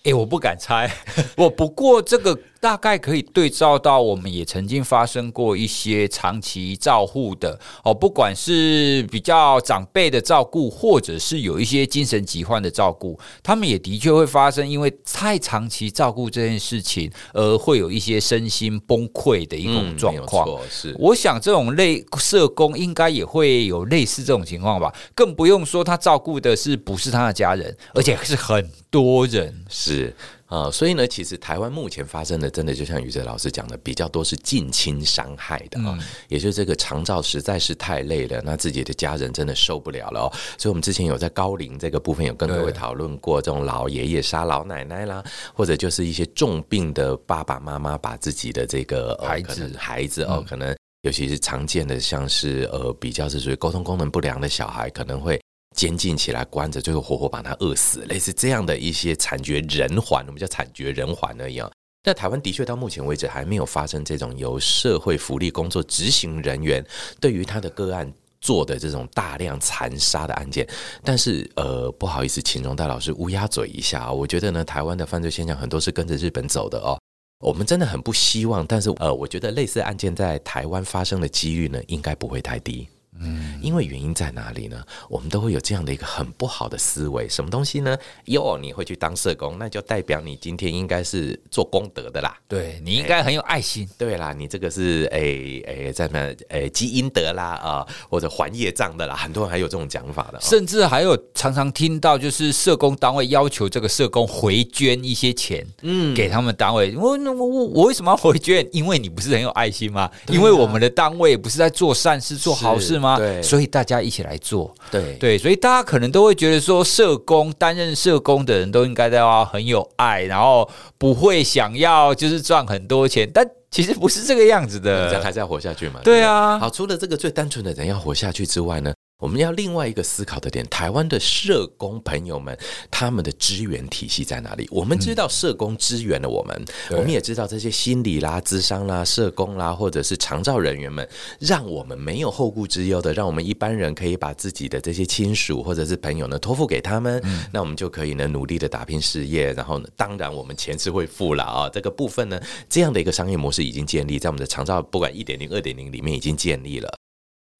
[0.05, 0.91] 哎，我不敢猜，
[1.37, 2.39] 我 不过这个。
[2.61, 20.49] 大概可以对照到，我们也曾经发生过一些长期照护的哦，不管是比较长辈的照顾，或者是有一些精神疾患的照顾，他们也的确会发生，因为太长期照顾这件事情，而会有一些身心崩溃的一种状况。
[20.71, 30.15] 是，我想这种类社工应该也会有类似这种情况吧，更不用说他照顾的是不是他的家人，而且是很多人是。
[30.47, 40.33] 啊、呃，所以呢，其实台湾目前发生的，真的就像宇哲老师讲的，比较多是近亲伤害的啊、哦嗯，也就是这个长照实在是太累了，那自己的家人真的受不了了哦。
[40.57, 55.41] 所以，我们之前有在高龄这个部分有跟各位讨论过，这种老爷爷杀老奶奶啦，或者就是一些重病的爸爸妈妈把自己的这个孩子孩子哦，可能尤其是常见的，像是呃比较是属于沟通功能不良的小孩，可能会。
[55.77, 61.71] 监禁起来关着，最后活活把他饿死，类似这样的一些惨绝人寰，我们叫惨绝人寰而已啊。
[62.03, 66.85] 那台湾的确到目前为止还没有发生这种由社会福利工作执行人员
[67.21, 68.11] 对于他的个案
[68.41, 70.67] 做的这种大量残杀的案件。
[71.05, 76.99] 但是呃，不好意思，请容代老师乌鸦嘴一下，我觉得呢，台湾的犯罪现象很多是跟着日本走的哦。
[77.45, 82.89] 我们真的很不希望，但是呃，我觉得类似案件在台湾发生的几率呢，应该不会太低。
[83.21, 84.83] 嗯，因为原因在哪里呢？
[85.09, 87.97] 我们都会有这样的一个很不好的思维，什么东西呢？
[88.27, 92.37] 哟，你会去当社工，那就代表你今天应该是做功德的啦。
[92.49, 93.89] 对，你应该很有爱心。
[93.99, 99.15] 对啦，你这个是诶诶，在那诶积阴德啦啊，或者还业障的啦。
[99.15, 106.95] 很多人还有这种讲法的，甚至还有常常听到就是社工单位要求这个社工回捐一些钱，嗯，给他们单位。
[106.97, 108.67] 我我我我为什么要回捐？
[108.73, 110.11] 因为你不是很有爱心吗？
[110.29, 113.06] 因为我们的单位不是在做善事、做好事吗？
[113.19, 115.15] 对，所以大家一起来做，对。
[115.21, 126.01] 对，所以大家可能都会觉得说，社工担任社工的人都应该要很有爱，然后不会想要就是赚很多钱，但其实不是这个样子的，人还是要活下去嘛。
[126.03, 128.93] 对啊，好，除了这个最单纯的人要活下去之外呢？
[129.19, 132.57] 我们要另外一个思考的点，台湾的社工朋友们，
[132.91, 134.69] 他们的支援体系在哪里？
[134.71, 136.55] 我们知道社工支援了我们，
[136.91, 141.09] 嗯、我们也知道这些心理啦、智商啦、社工啦，或者是长照人员们，
[141.41, 149.51] 让我们没有后顾之忧的，让我们一般人可以把自己的这些亲属或者是朋友呢托付给他们，嗯、那我们就可以呢努力的打拼事业。
[149.55, 156.95] 然后呢，当然我们钱是会付了啊，这个部分呢，这样的一个商业模式已经建立在我们的长照，不管一点零、二点零里面已经建立了。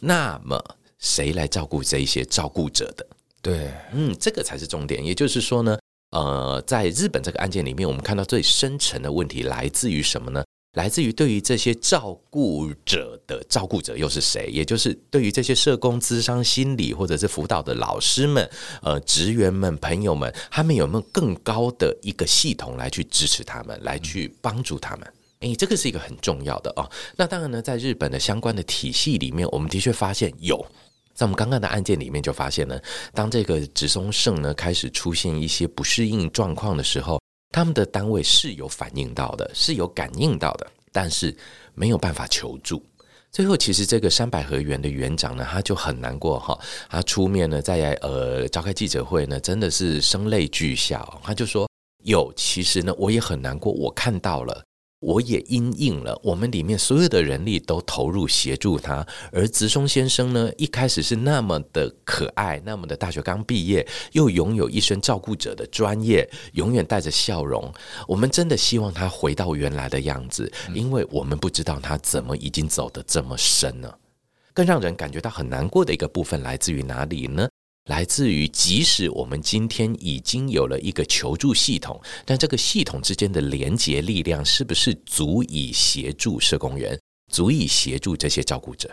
[0.03, 0.63] 那么。
[0.99, 3.07] 谁来照顾这一些照顾者的？
[3.43, 5.05] 对，嗯，这个才是重点。
[5.05, 5.79] 也就是说呢，
[6.11, 10.45] 呃，在日本这个案件里面，我们看到最深层的问题来自于什么呢？
[10.73, 14.49] 来自于对于这些照顾者的照顾者又是谁？
[14.53, 18.51] 也就是对于这些社工、咨商、心理或者是辅导的老师们、
[18.83, 25.13] 呃，职员们、朋友们，他们有没有更高的一个系统来去支持他们，来去帮助他们？
[25.47, 26.91] 诶，这个是一个很重要的哦。
[27.17, 30.65] 那当然呢，在日本的相关的体系里面，我们的确发现有。
[31.15, 32.79] 在我们刚刚的案件里面，就发现呢，
[33.15, 37.19] 当这个植松胜呢开始出现一些不适应状况的时候，
[37.53, 41.35] 他们的单位是有反应到的，是有感应到的，但是
[41.75, 42.83] 没有办法求助。
[43.33, 46.59] 最后，其实这个山百合园的园长呢，他就很难过哈，
[46.91, 51.67] 他出面呢，在呃召开记者会呢，真的是声泪俱下，他就说
[52.05, 54.63] ：“有，其实呢，我也很难过，我看到了。”
[55.07, 67.73] 我也因应了，我们里面所有的人力都投入协助他，而植松先生呢，一开始是那么的可爱，那么的大学刚毕业，又拥有一身照顾者的专业，永远带着笑容。
[68.09, 73.97] 我们真的希望他回到原来的样子，因为我们不知道他怎么已经走得这么深了。
[74.53, 77.49] 更让人感觉到很难过的一个部分来自于哪里呢？
[77.87, 86.99] 来自于，即使我们今天已经有了一个求助系统，但这个系统之间的连接力量是不是足以协助社工员，
[87.33, 88.91] 足以协助这些照顾者？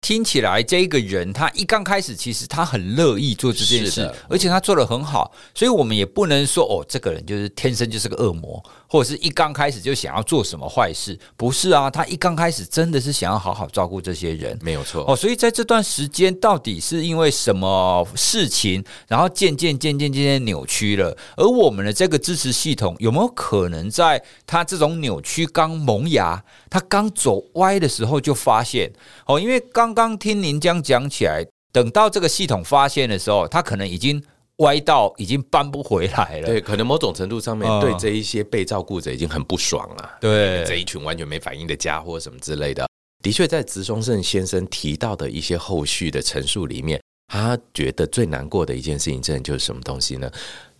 [0.00, 8.62] 听起来，这个人他一刚开始，其实他很乐意做这件事，而且他做得很好，所以我们也不能说哦，这个人就是天生就是个恶魔，
[8.94, 15.16] 或者是一刚开始就想要做什么坏事，不是啊，他一刚开始真的是想要好好照顾这些人，没有错哦。
[15.16, 21.18] 所以在这段时间，到底是因为什么事情，然后渐渐渐渐渐渐扭曲了？
[21.36, 28.92] 而我们的这个支持系统有没有可能在他这种扭曲刚萌芽，他刚走歪的时候就发现
[29.26, 29.40] 哦？
[29.40, 34.22] 因为刚刚听您这样讲起来，等到这个系统发现的时候，他可能已经
[34.58, 36.46] 歪到已经搬不回来了。
[36.46, 40.18] 对，可能某种程度上面对这一些被照顾者已经很不爽了。
[40.20, 42.86] 对，这一群完全没反应的家伙什么之类的。
[43.22, 50.30] 的确，在植松胜先生提到的一些后续的陈述里面，他觉得最难过的一件事情，真的就是什么东西呢？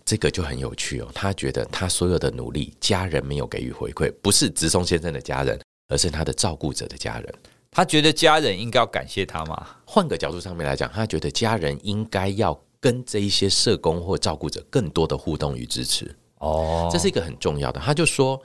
[0.04, 1.08] 这个就很有趣哦。
[1.14, 5.58] 他觉得他所有的努力，家人没有给予回馈，不是植松先生的家人，
[5.88, 7.34] 而是他的照顾者的家人。
[7.70, 9.66] 他觉得家人应该要感谢他吗？
[9.86, 12.52] 换个角度上面来讲，他觉得家人应该要
[12.84, 16.14] 跟这一些社工或照顾者更多的互动与支持。
[16.36, 17.80] 哦，这是一个很重要的。
[17.80, 18.38] 他就说：“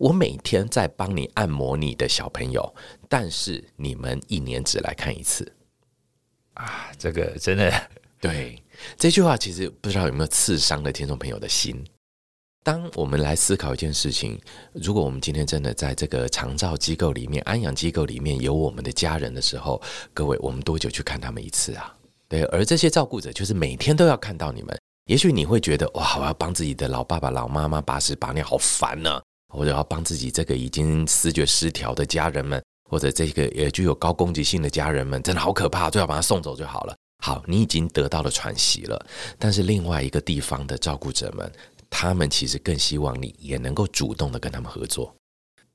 [0.00, 2.74] 我每天在帮你按摩你的小朋友，
[3.08, 5.46] 但是你们一年只来看一次。”
[6.54, 7.72] 啊，这个真的
[8.20, 8.60] 对
[8.98, 11.80] 这句话，其实不知道有没有刺伤了听众朋友的心。
[12.64, 14.36] 当我们来思考一件事情，
[14.72, 19.80] 如果我们今天真的在这个长照机构里面、安养机构里面有我们的家人的时候，
[20.12, 21.94] 各位，我们多久去看他们一次啊？
[22.34, 24.76] 对，而这些照顾者就是每天都要看到你们。
[25.06, 29.20] 也许你会觉得哇，我要帮自己的老爸爸、老妈妈把屎把尿，好烦呢、
[29.54, 36.96] 或者要帮自己这个已经思觉失调的家人们，或者这个也具有高攻击性的家人们，真的好可怕，最好把他送走就好了。
[37.24, 39.06] 好，你已经得到了喘息了，
[39.38, 41.52] 但是另外一个地方的照顾者们。
[41.90, 45.14] 他们其实更希望你也能够主动的跟他们合作。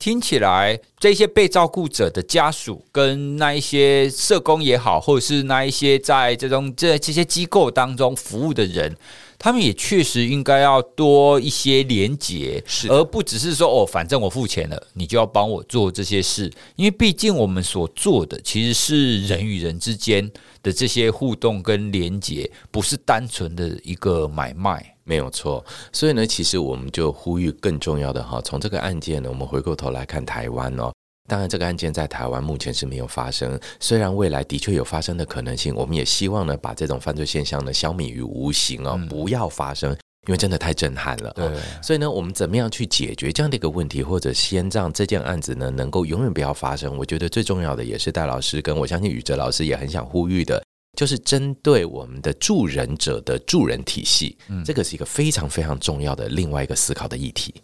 [0.00, 8.96] 听起来，这些被照顾者的家属跟那一些社工也好，或者是那一些在这种这这些机构当中服务的人，
[9.38, 20.30] 他们也确实应该要多一些连结，是，而不只是说哦，反正我付钱了，你就要帮我做这些事，因为毕竟我们所做的其实是人与人之间
[20.62, 24.96] 的这些互动跟连结，不是单纯的一个买卖。
[25.10, 30.92] 没有错，所以呢，其实我们就呼吁更重要的哈，从这个案件呢，我们回过头来看台湾哦。
[31.28, 39.90] 当然，这个案件在台湾目前是没有发生，虽然未来的确有发生的可能性，我们也希望呢，把这种犯罪现象呢消弭于无形哦，不要发生，
[40.28, 41.32] 因为真的太震撼了。
[41.34, 41.50] 对，
[41.82, 46.96] 所以呢，我们怎么样去解决这样的一个问题，或者先让这件案子呢能够永远不要发生？
[46.96, 50.62] 我觉得最重要的也是戴老师跟我相信宇哲老师也很想呼吁的。
[51.00, 57.54] 就是针对我们的助人者的助人体系，嗯，这个是一个非常非常重要的另外一个思考的议题。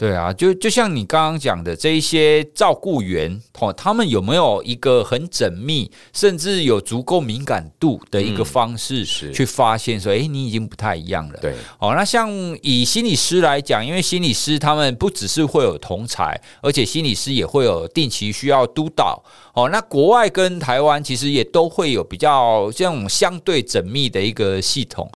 [0.00, 11.38] 对啊，就就像你刚刚讲的，这一些照顾员哦，他们有没有一个很缜密，甚至有足够敏感度的一个方式，去发现说，哎，你已经不太一样了。
[11.42, 12.30] 对，哦，那像
[12.62, 19.22] 以心理师来讲，因为心理师他们不只是会有同才，而且心理师也会有定期需要督导。
[19.52, 25.10] 哦，那国外跟台湾其实也都会有比较这种相对缜密的一个系统。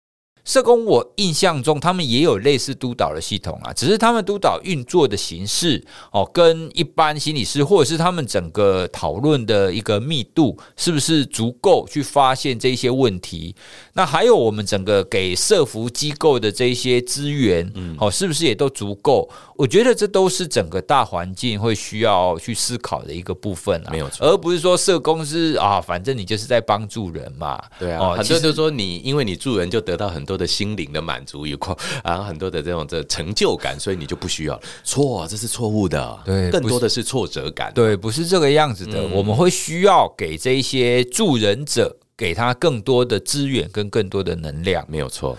[0.44, 13.56] 社工，我印象中他们也有类似督导的系统啊，只是他们督导运作的形式哦，跟一般心理师或者是他们整个讨论的一个密度是不是足够去发现这些问题？
[13.94, 19.30] 那还有我们整个给社服机构的这些资源，嗯，哦，是不是也都足够？
[19.56, 45.38] 我觉得这都是整个大环境会需要去思考的一个部分啊，没有错，而不是说社工是啊，反正你就是在帮助人嘛，对啊，哦，很多就是说你因为你助人就得到很多的心灵的满足与快，然后 很多的这种这成就感，所以你就不需要错，这是错误的，对，更多的是挫折感，对，不是这个样子的，嗯，我们会需要给这一些助人者给他更多的资源跟更多的能量，没有错。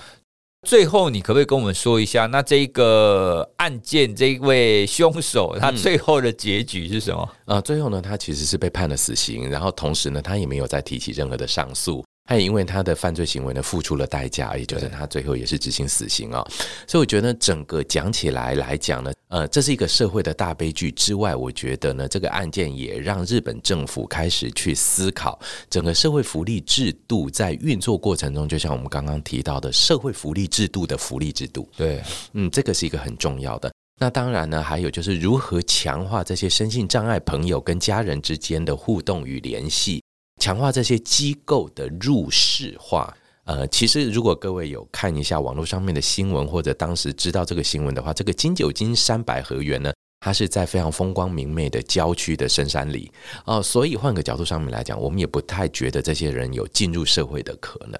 [0.66, 7.20] 最后，你可不可以跟我们说一下，那这个案件这一位凶手他最后的结局是什么？
[7.20, 12.02] 啊、嗯呃，最后呢，他其实是被判了死刑，然后同时呢，他也没有再提起任何的上诉。
[12.26, 16.50] 他也因为他的犯罪行为呢，付出了代价，也就是他最后也是执行死刑啊、哦。
[16.86, 31.68] 所以我觉得整个讲起来来讲呢，呃，这是一个社会的大悲剧之外，我觉得呢，这个案件也让日本政府开始去思考整个社会福利制度在运作过程中，就像我们刚刚提到的社会福利制度的福利制度。
[31.76, 32.02] 对，
[32.32, 33.70] 嗯，这个是一个很重要的。
[34.00, 40.02] 那当然呢，还有就是如何强化这些身心障碍朋友跟家人之间的互动与联系。
[40.44, 49.90] 强化这些机构的入世化，呃，其实如果各位有看一下网络上面的新闻，或者当时知道这个新闻的话，这个金九金山百合园呢，
[50.20, 53.10] 它是在非常风光明媚的郊区的深山里
[53.46, 57.98] 哦，所以换个角度上面来讲，我们也不太觉得这些人有进入社会的可能。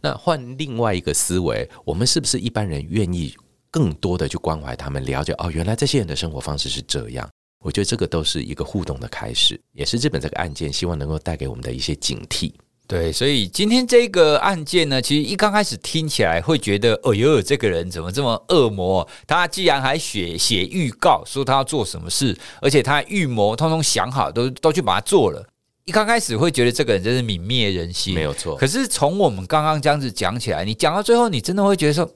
[0.00, 3.36] 那换另外一个思维，我们是不是一般人愿意
[3.70, 7.28] 更多的去关怀他们，了解哦，原来这些人的生活方式是这样。
[7.62, 12.52] 我觉得这个都是一个互动的开始，也是日本这个案件希望能够带给我们的一些警惕。
[12.88, 19.08] 对，所以今天这个案件呢，其实一刚开始听起来会觉得，哦呦，这个人怎么这么恶魔？
[19.26, 25.46] 他既然还写写预告说他要做什么事，而且他预谋通通想好，都都去把它做了。
[25.84, 28.56] 一刚开始会觉得这个人真是泯灭人性，没有错。
[28.56, 32.10] 可是从我们刚刚这样子讲起来，你讲到最后，你真的会觉得说。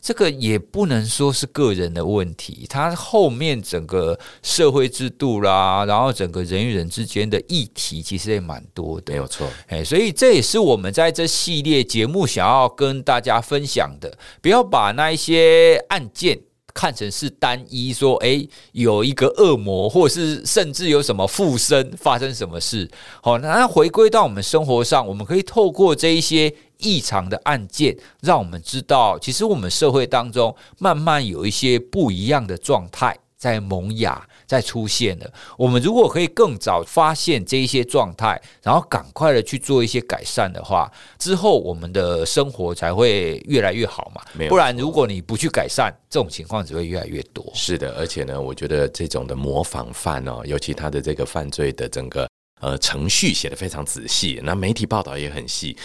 [0.00, 9.46] 这个也不能说是个人的问题，它后面整个社会制度啦，然后整个人与人之间的议题其实也蛮多的，没有错。
[9.66, 16.38] 哎，所以这也是我们在这系列节目想要跟大家分享的，不要把那一些案件
[16.72, 22.88] 看成是单一，说哎有一个恶魔，或者是甚至有什么附身发生什么事。
[23.20, 26.54] 好，那回归到我们生活上，我们可以透过这一些。
[26.78, 35.32] 异常的案件，让我们知道，其实我们社会当中慢慢有一些不一样的状态在萌芽，在出现了。
[35.56, 44.22] 我们如果可以更早发现这一些状态，然后赶快的去做一些改善的话，之后我们的生活才会越来越好嘛。
[44.48, 47.44] 不然，如果你不去改善，这种情况只会越来越多。
[47.54, 52.28] 是的，而且呢，我觉得这种的模仿犯哦，尤其他的这个犯罪的整个。
[52.60, 55.76] 呃，程序写得非常仔细，那媒体报道也很细，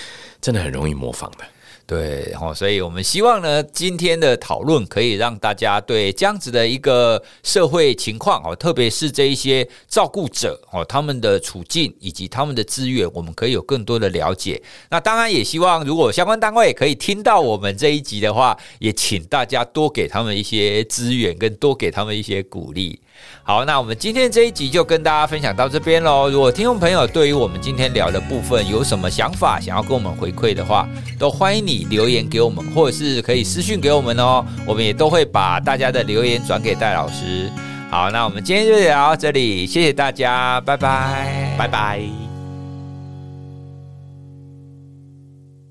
[0.41, 1.45] 真的很容易模仿的。
[1.85, 14.63] 对，哦所以我们希望呢，今天的讨论可以让大家对这样子的一个社会情况哦，特别是这一些照顾者哦，他们的处境以及他们的资源，我们可以有更多的了解。
[14.91, 22.97] 那当然也希望，如果相关单位可以听到我们这一集的话，也请大家多给他们一些资源，跟多给他们一些鼓励。
[23.43, 26.29] 好，那我们今天这一集就跟大家分享到这边喽。
[26.29, 30.87] 如果听众朋友对于我们今天聊的部分有什么想法，想要跟我们回馈的话，
[31.19, 31.85] 都欢迎你。
[31.89, 37.51] 留言给我们，或者是可以私讯给我们哦，我们也都会把大家的留言转给戴老师。
[37.91, 42.32] 好，那我们今天就聊到这里，谢谢大家，拜拜，拜拜。